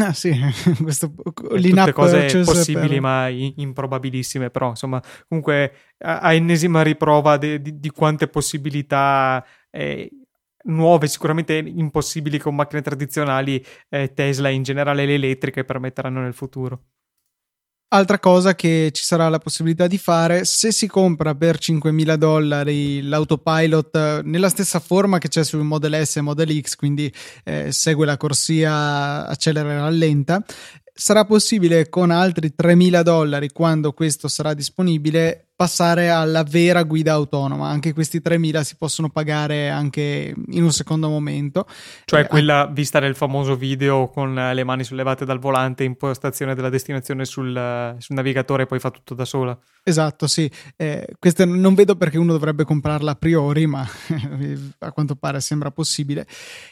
[0.00, 0.32] Ah sì,
[0.80, 3.00] questo tutte cose possibili per...
[3.00, 10.08] ma improbabilissime, però insomma comunque a, ennesima riprova de, di, di, quante possibilità eh,
[10.64, 16.34] nuove, sicuramente impossibili con macchine tradizionali, eh, Tesla e in generale le elettriche permetteranno nel
[16.34, 16.84] futuro.
[17.92, 23.02] Altra cosa che ci sarà la possibilità di fare, se si compra per 5.000 dollari
[23.02, 27.72] l'autopilot eh, nella stessa forma che c'è sul Model S e Model X, quindi eh,
[27.72, 30.40] segue la corsia, accelera e rallenta,
[30.94, 37.68] sarà possibile con altri 3.000 dollari, quando questo sarà disponibile, passare alla vera guida autonoma.
[37.68, 41.66] Anche questi 3.000 si possono pagare anche in un secondo momento.
[42.06, 46.70] Cioè eh, quella vista nel famoso video con le mani sollevate dal volante, impostazione della
[46.70, 49.58] destinazione sul, sul navigatore e poi fa tutto da sola.
[49.82, 50.50] Esatto, sì.
[50.76, 53.86] Eh, questa non vedo perché uno dovrebbe comprarla a priori, ma
[54.78, 56.26] a quanto pare sembra possibile.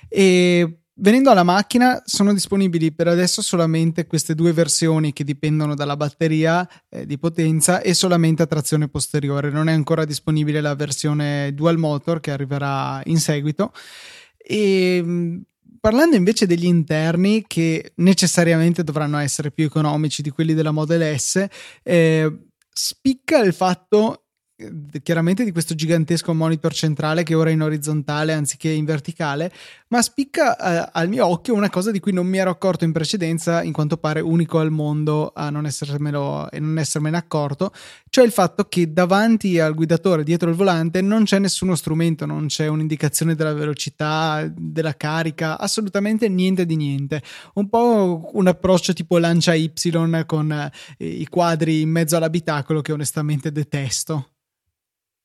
[0.09, 5.97] E Venendo alla macchina, sono disponibili per adesso solamente queste due versioni che dipendono dalla
[5.97, 9.51] batteria eh, di potenza e solamente a trazione posteriore.
[9.51, 13.73] Non è ancora disponibile la versione dual motor che arriverà in seguito.
[14.37, 15.39] E mm,
[15.79, 21.47] parlando invece degli interni, che necessariamente dovranno essere più economici di quelli della Model S,
[21.85, 22.39] eh,
[22.73, 24.25] spicca il fatto
[25.03, 29.53] chiaramente di questo gigantesco monitor centrale che ora è in orizzontale anziché in verticale,
[29.89, 32.91] ma spicca eh, al mio occhio una cosa di cui non mi ero accorto in
[32.91, 37.73] precedenza, in quanto pare unico al mondo a non essermelo e non essermene accorto,
[38.09, 42.47] cioè il fatto che davanti al guidatore dietro il volante non c'è nessuno strumento, non
[42.47, 47.23] c'è un'indicazione della velocità, della carica, assolutamente niente di niente.
[47.55, 49.73] Un po' un approccio tipo lancia Y
[50.27, 54.31] con eh, i quadri in mezzo all'abitacolo che onestamente detesto.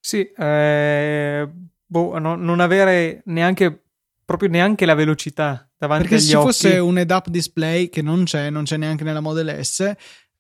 [0.06, 1.50] Sì, eh,
[1.86, 3.84] boh, no, non avere neanche
[4.26, 6.46] proprio neanche la velocità davanti Perché agli occhi.
[6.46, 9.94] Perché se fosse un head-up display che non c'è, non c'è neanche nella Model S,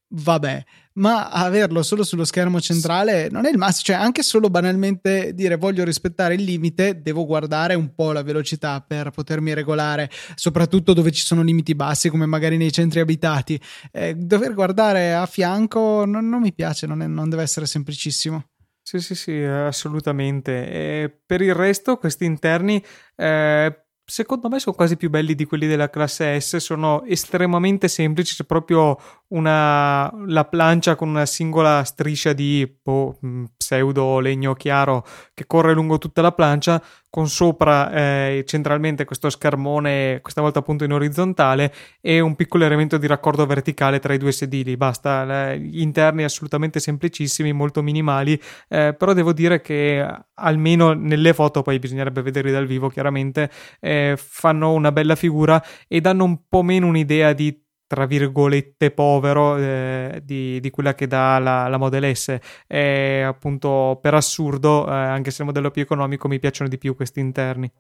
[0.10, 0.64] vabbè,
[0.96, 5.56] ma averlo solo sullo schermo centrale non è il massimo, cioè anche solo banalmente dire
[5.56, 11.12] voglio rispettare il limite, devo guardare un po' la velocità per potermi regolare, soprattutto dove
[11.12, 13.58] ci sono limiti bassi come magari nei centri abitati.
[13.94, 18.50] Eh, dover guardare a fianco non, non mi piace, non, è, non deve essere semplicissimo.
[18.96, 20.68] Sì, sì, sì, assolutamente.
[20.70, 22.80] E per il resto, questi interni,
[23.16, 26.58] eh, secondo me, sono quasi più belli di quelli della classe S.
[26.58, 28.36] Sono estremamente semplici.
[28.36, 28.96] C'è proprio
[29.30, 33.18] una, la plancia con una singola striscia di boh,
[33.58, 35.04] pseudo legno chiaro
[35.34, 36.80] che corre lungo tutta la plancia
[37.14, 41.72] con sopra eh, centralmente questo schermone, questa volta appunto in orizzontale,
[42.02, 44.76] e un piccolo elemento di raccordo verticale tra i due sedili.
[44.78, 48.34] Basta, gli interni assolutamente semplicissimi, molto minimali,
[48.68, 54.16] eh, però devo dire che almeno nelle foto, poi bisognerebbe vederli dal vivo chiaramente, eh,
[54.18, 57.63] fanno una bella figura e danno un po' meno un'idea di
[57.94, 62.36] tra virgolette povero eh, di, di, quella che dà la, la Model S.
[62.66, 66.96] E appunto per assurdo eh, anche se il modello più economico mi piacciono di più
[66.96, 67.72] questi interni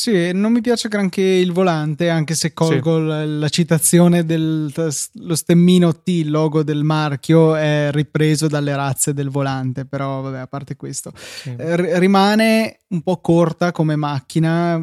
[0.00, 3.04] sì, non mi piace granché il volante, anche se colgo sì.
[3.04, 4.70] la, la, citazione dello
[5.34, 10.46] stemmino T, il logo del marchio, è ripreso dalle razze del volante, però vabbè, a
[10.46, 11.12] parte questo.
[11.14, 11.54] Sì.
[11.54, 14.82] Eh, rimane un po' corta come macchina,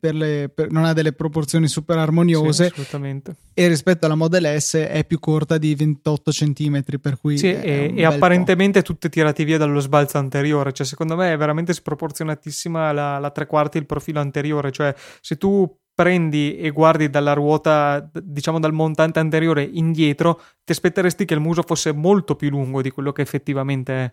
[0.00, 2.64] per le, per, non ha delle proporzioni super armoniose.
[2.64, 3.36] Sì, assolutamente.
[3.52, 7.36] E rispetto alla Model S è più corta di 28 cm, per cui...
[7.36, 8.86] Sì, e, e apparentemente po'.
[8.86, 13.46] tutte tirate via dallo sbalzo anteriore, cioè secondo me è veramente sproporzionatissima la, la tre
[13.46, 18.72] quarti il profilo anteriore anteriore, cioè se tu prendi e guardi dalla ruota, diciamo dal
[18.72, 23.22] montante anteriore indietro, ti aspetteresti che il muso fosse molto più lungo di quello che
[23.22, 24.12] effettivamente è.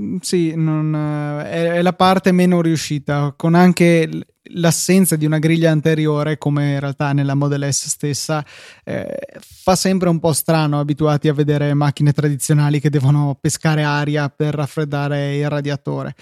[0.00, 4.08] Mm, sì, non, è, è, la parte meno riuscita, con anche
[4.52, 8.42] l'assenza di una griglia anteriore, come in realtà nella Model S stessa,
[8.84, 14.30] eh, fa sempre un po' strano abituati a vedere macchine tradizionali che devono pescare aria
[14.30, 16.14] per raffreddare il radiatore.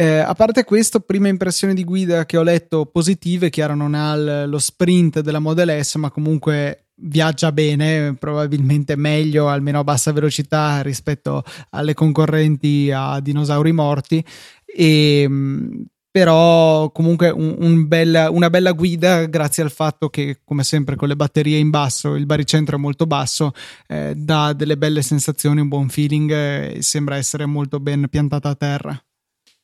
[0.00, 4.14] Eh, a parte questo, prime impressioni di guida che ho letto positive, chiaro non ha
[4.14, 10.12] l- lo sprint della Model S, ma comunque viaggia bene, probabilmente meglio, almeno a bassa
[10.12, 14.24] velocità rispetto alle concorrenti a dinosauri morti.
[14.64, 20.62] E, ehm, però comunque un, un bella, una bella guida grazie al fatto che come
[20.62, 23.52] sempre con le batterie in basso il baricentro è molto basso
[23.86, 28.54] eh, dà delle belle sensazioni un buon feeling e sembra essere molto ben piantata a
[28.54, 29.02] terra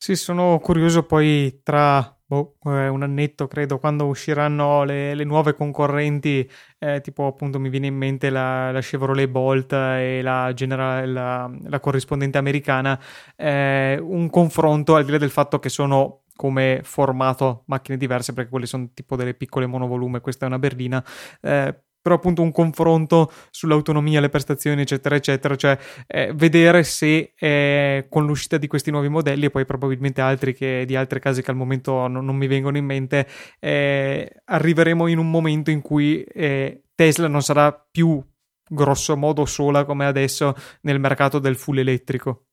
[0.05, 5.55] sì, sono curioso poi tra boh, eh, un annetto, credo, quando usciranno le, le nuove
[5.55, 11.11] concorrenti, eh, tipo appunto mi viene in mente la, la Chevrolet Bolt e la, General,
[11.11, 13.01] la, la corrispondente americana,
[13.35, 18.49] eh, un confronto al di là del fatto che sono come formato macchine diverse perché
[18.51, 21.03] quelle sono tipo delle piccole monovolume, questa è una berlina,
[21.41, 25.75] eh, però appunto un confronto sull'autonomia, le prestazioni, eccetera, eccetera, cioè
[26.05, 30.83] eh, vedere se eh, con l'uscita di questi nuovi modelli e poi probabilmente altri che,
[30.85, 33.27] di altre case che al momento non, non mi vengono in mente,
[33.59, 38.23] eh, arriveremo in un momento in cui eh, Tesla non sarà più
[38.69, 42.49] grosso modo sola come adesso nel mercato del full elettrico.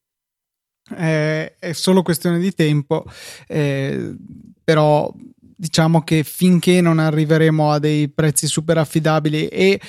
[0.96, 3.04] è solo questione di tempo,
[3.46, 4.16] eh,
[4.64, 5.12] però
[5.62, 9.80] diciamo che finché non arriveremo a dei prezzi super affidabili e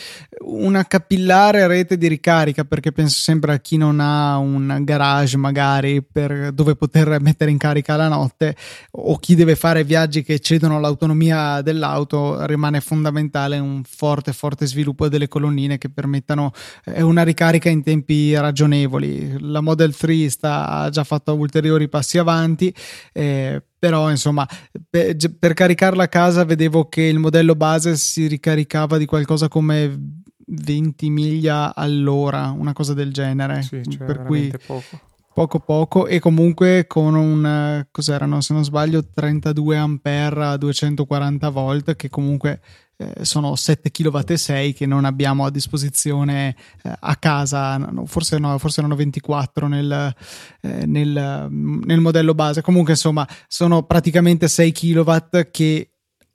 [0.42, 6.04] una capillare rete di ricarica, perché penso sempre a chi non ha un garage magari
[6.04, 8.56] per dove poter mettere in carica la notte
[8.92, 15.10] o chi deve fare viaggi che cedono l'autonomia dell'auto, rimane fondamentale un forte, forte sviluppo
[15.10, 16.52] delle colonnine che permettano
[16.86, 19.38] eh, una ricarica in tempi ragionevoli.
[19.40, 22.72] La Model 3 sta, ha già fatto ulteriori passi avanti.
[23.12, 24.48] Eh, però insomma
[24.90, 31.10] per, caricarla a casa vedevo che il modello base si ricaricava di qualcosa come 20
[31.10, 33.62] miglia all'ora, una cosa del genere.
[33.62, 35.02] Sì, cioè per cui poco.
[35.34, 41.96] Poco poco e comunque con un cos'erano se non sbaglio 32 ampere a 240 volt
[41.96, 42.62] che comunque
[42.96, 48.38] eh, sono 7 kW e 6 che non abbiamo a disposizione eh, a casa, forse,
[48.38, 50.16] no, forse erano 24 nel,
[50.62, 52.62] eh, nel, nel modello base.
[52.62, 55.16] Comunque, insomma, sono praticamente 6 kW
[55.52, 55.93] che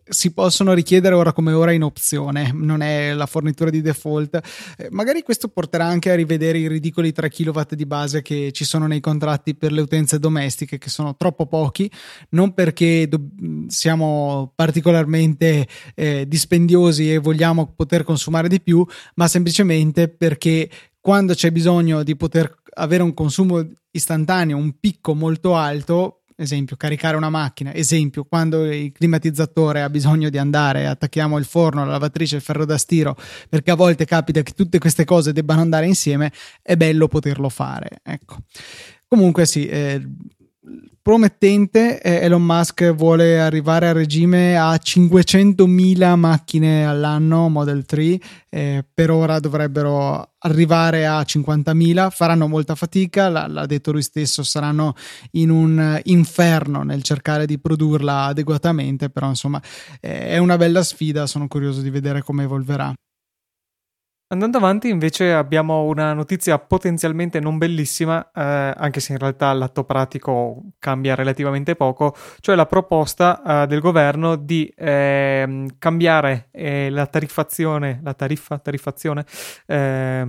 [0.08, 4.40] si possono richiedere ora come ora in opzione, non è la fornitura di default.
[4.76, 8.64] Eh, magari questo porterà anche a rivedere i ridicoli 3 kW di base che ci
[8.64, 11.90] sono nei contratti per le utenze domestiche, che sono troppo pochi,
[12.30, 13.28] non perché do-
[13.68, 18.84] siamo particolarmente eh, dispendiosi e vogliamo poter consumare di più,
[19.14, 20.68] ma semplicemente perché
[21.00, 27.16] quando c'è bisogno di poter avere un consumo istantaneo, un picco molto alto, esempio, caricare
[27.16, 32.36] una macchina, esempio, quando il climatizzatore ha bisogno di andare, attacchiamo il forno, la lavatrice,
[32.36, 33.16] il ferro da stiro,
[33.48, 36.32] perché a volte capita che tutte queste cose debbano andare insieme,
[36.62, 38.00] è bello poterlo fare.
[38.02, 38.38] Ecco.
[39.08, 40.00] Comunque sì, eh,
[41.00, 42.02] promettente.
[42.02, 48.20] Elon Musk vuole arrivare a regime a 500.000 macchine all'anno Model 3.
[48.50, 52.10] Eh, per ora dovrebbero arrivare a 50.000.
[52.10, 54.42] Faranno molta fatica, l'ha, l'ha detto lui stesso.
[54.42, 54.94] Saranno
[55.32, 59.08] in un inferno nel cercare di produrla adeguatamente.
[59.08, 59.62] Però, insomma,
[60.00, 61.26] eh, è una bella sfida.
[61.26, 62.92] Sono curioso di vedere come evolverà.
[64.30, 69.84] Andando avanti invece abbiamo una notizia potenzialmente non bellissima, eh, anche se in realtà l'atto
[69.84, 78.00] pratico cambia relativamente poco, cioè la proposta eh, del governo di eh, cambiare la tariffazione,
[78.02, 79.24] la tariffa, tariffazione,
[79.64, 80.28] eh,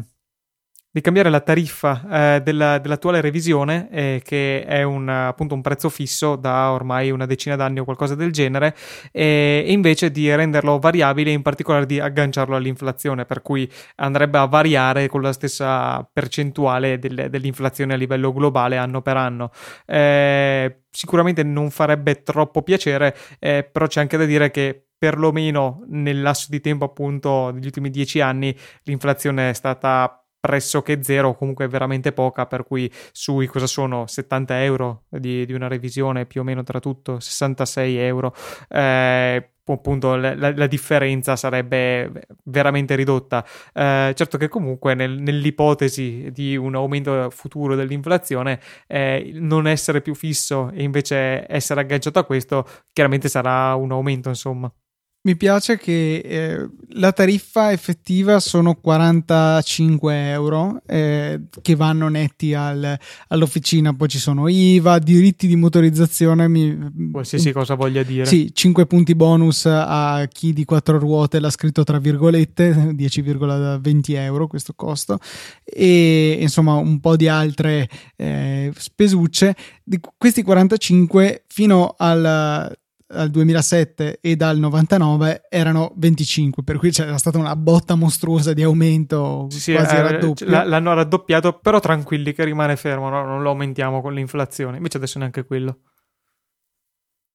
[0.91, 5.89] di cambiare la tariffa eh, della, dell'attuale revisione, eh, che è un, appunto un prezzo
[5.89, 8.75] fisso da ormai una decina d'anni o qualcosa del genere,
[9.11, 15.07] e, invece di renderlo variabile, in particolare di agganciarlo all'inflazione, per cui andrebbe a variare
[15.07, 19.51] con la stessa percentuale del, dell'inflazione a livello globale anno per anno.
[19.85, 26.21] Eh, sicuramente non farebbe troppo piacere, eh, però c'è anche da dire che perlomeno nel
[26.21, 32.11] lasso di tempo appunto degli ultimi dieci anni l'inflazione è stata pressoché zero comunque veramente
[32.11, 36.63] poca per cui sui cosa sono 70 euro di, di una revisione più o meno
[36.63, 38.33] tra tutto 66 euro.
[38.69, 43.45] Eh, appunto la, la, differenza sarebbe veramente ridotta.
[43.73, 50.15] Eh, certo che comunque nel, nell'ipotesi di un aumento futuro dell'inflazione eh, non essere più
[50.15, 54.71] fisso e invece essere agganciato a questo chiaramente sarà un aumento insomma
[55.21, 62.97] mi piace che eh, la tariffa effettiva sono 45 euro eh, che vanno netti al,
[63.27, 66.47] all'officina, poi ci sono IVA, diritti di motorizzazione.
[66.47, 68.25] Mi, Qualsiasi cosa voglia dire.
[68.25, 74.47] Sì, 5 punti bonus a chi di quattro ruote l'ha scritto tra virgolette, 10,20 euro
[74.47, 75.19] questo costo,
[75.65, 79.53] e insomma un po' di altre eh, spesucce.
[79.83, 82.73] Di questi 45 fino al
[83.11, 88.63] al 2007 e dal 99 erano 25, per cui c'era stata una botta mostruosa di
[88.63, 90.47] aumento, sì, quasi eh, raddoppio.
[90.47, 93.25] L'hanno raddoppiato, però tranquilli che rimane fermo, no?
[93.25, 95.79] non lo aumentiamo con l'inflazione, invece adesso neanche quello.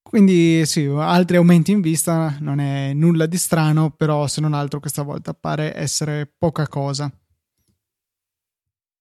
[0.03, 4.79] Quindi sì, altri aumenti in vista, non è nulla di strano, però se non altro
[4.79, 7.11] questa volta pare essere poca cosa.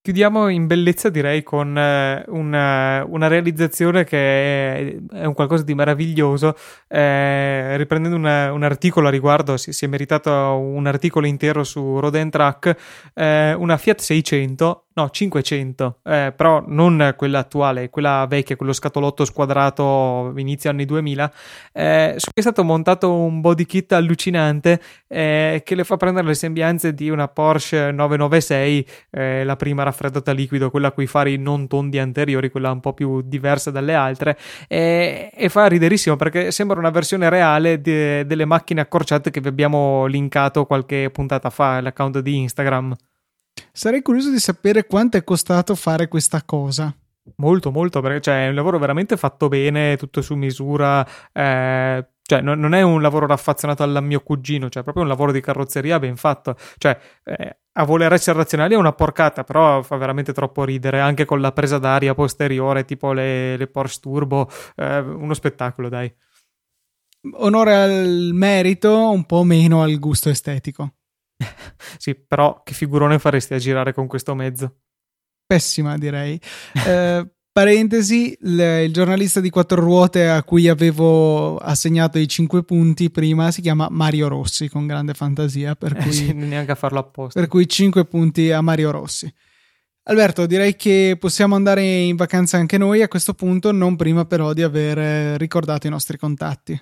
[0.04, 6.56] Chiudiamo in bellezza, direi, con eh, una, una, realizzazione che è, un qualcosa di meraviglioso.
[6.88, 11.98] Eh, riprendendo una, un articolo a riguardo, si, si, è meritato un articolo intero su
[12.00, 12.76] Road Track.
[13.14, 19.24] Eh, una Fiat 600 No, 500, eh, però non quella attuale, quella vecchia, quello scatolotto
[19.24, 21.32] squadrato inizio anni 2000,
[21.72, 26.28] eh, su cui è stato montato un body kit allucinante eh, che le fa prendere
[26.28, 31.38] le sembianze di una Porsche 996, eh, la prima raffreddata liquido, quella con i fari
[31.38, 34.38] non tondi anteriori, quella un po' più diversa dalle altre,
[34.68, 40.06] e fa riderissimo perché sembra una versione reale de- delle macchine accorciate che vi abbiamo
[40.06, 42.94] linkato qualche puntata fa, l'account di Instagram.
[43.76, 46.94] Sarei curioso di sapere quanto è costato fare questa cosa.
[47.38, 51.04] Molto, molto, perché cioè, è un lavoro veramente fatto bene, tutto su misura.
[51.32, 55.08] Eh, cioè, non, non, è un lavoro raffazzonato al mio cugino, cioè, è proprio un
[55.08, 56.54] lavoro di carrozzeria ben fatto.
[56.78, 61.24] Cioè, eh, a voler essere razionali è una porcata, però fa veramente troppo ridere, anche
[61.24, 64.48] con la presa d'aria posteriore, tipo le, le Porsche Turbo.
[64.76, 66.14] Eh, uno spettacolo, dai.
[67.38, 70.92] Onore al merito, un po' meno al gusto estetico.
[71.98, 74.76] sì, però che figurone faresti a girare con questo mezzo?
[75.46, 76.40] Pessima, direi.
[76.86, 83.10] eh, parentesi, il, il, giornalista di quattro ruote a cui avevo assegnato i cinque punti
[83.10, 86.08] prima si chiama Mario Rossi, con grande fantasia, per cui...
[86.08, 87.38] Eh sì, neanche a farlo apposta.
[87.38, 89.32] Per cui cinque punti a Mario Rossi.
[90.06, 94.52] Alberto, direi che possiamo andare in vacanza anche noi a questo punto, non prima però
[94.52, 96.78] di aver ricordato i nostri contatti.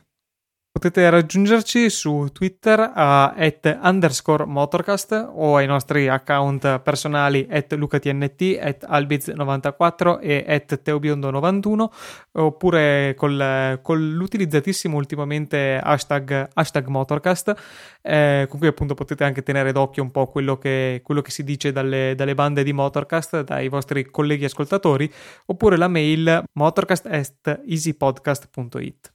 [0.72, 8.40] Potete raggiungerci su Twitter a at underscore motorcast o ai nostri account personali at lucatnt,
[8.58, 11.84] at albiz94 e at teobiondo91
[12.32, 17.54] oppure col, con l'utilizzatissimo ultimamente hashtag, hashtag motorcast
[18.00, 21.44] eh, con cui appunto potete anche tenere d'occhio un po' quello che, quello che si
[21.44, 25.12] dice dalle, dalle, bande di motorcast dai vostri colleghi ascoltatori
[25.46, 29.12] oppure la mail motorcast.easypodcast.it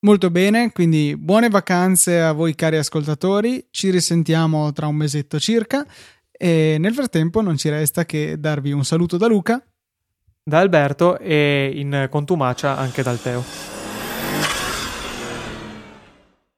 [0.00, 5.86] Molto bene, quindi buone vacanze a voi cari ascoltatori, ci risentiamo tra un mesetto circa
[6.30, 9.64] e nel frattempo non ci resta che darvi un saluto da Luca,
[10.42, 13.75] da Alberto e in contumacia anche dal Teo.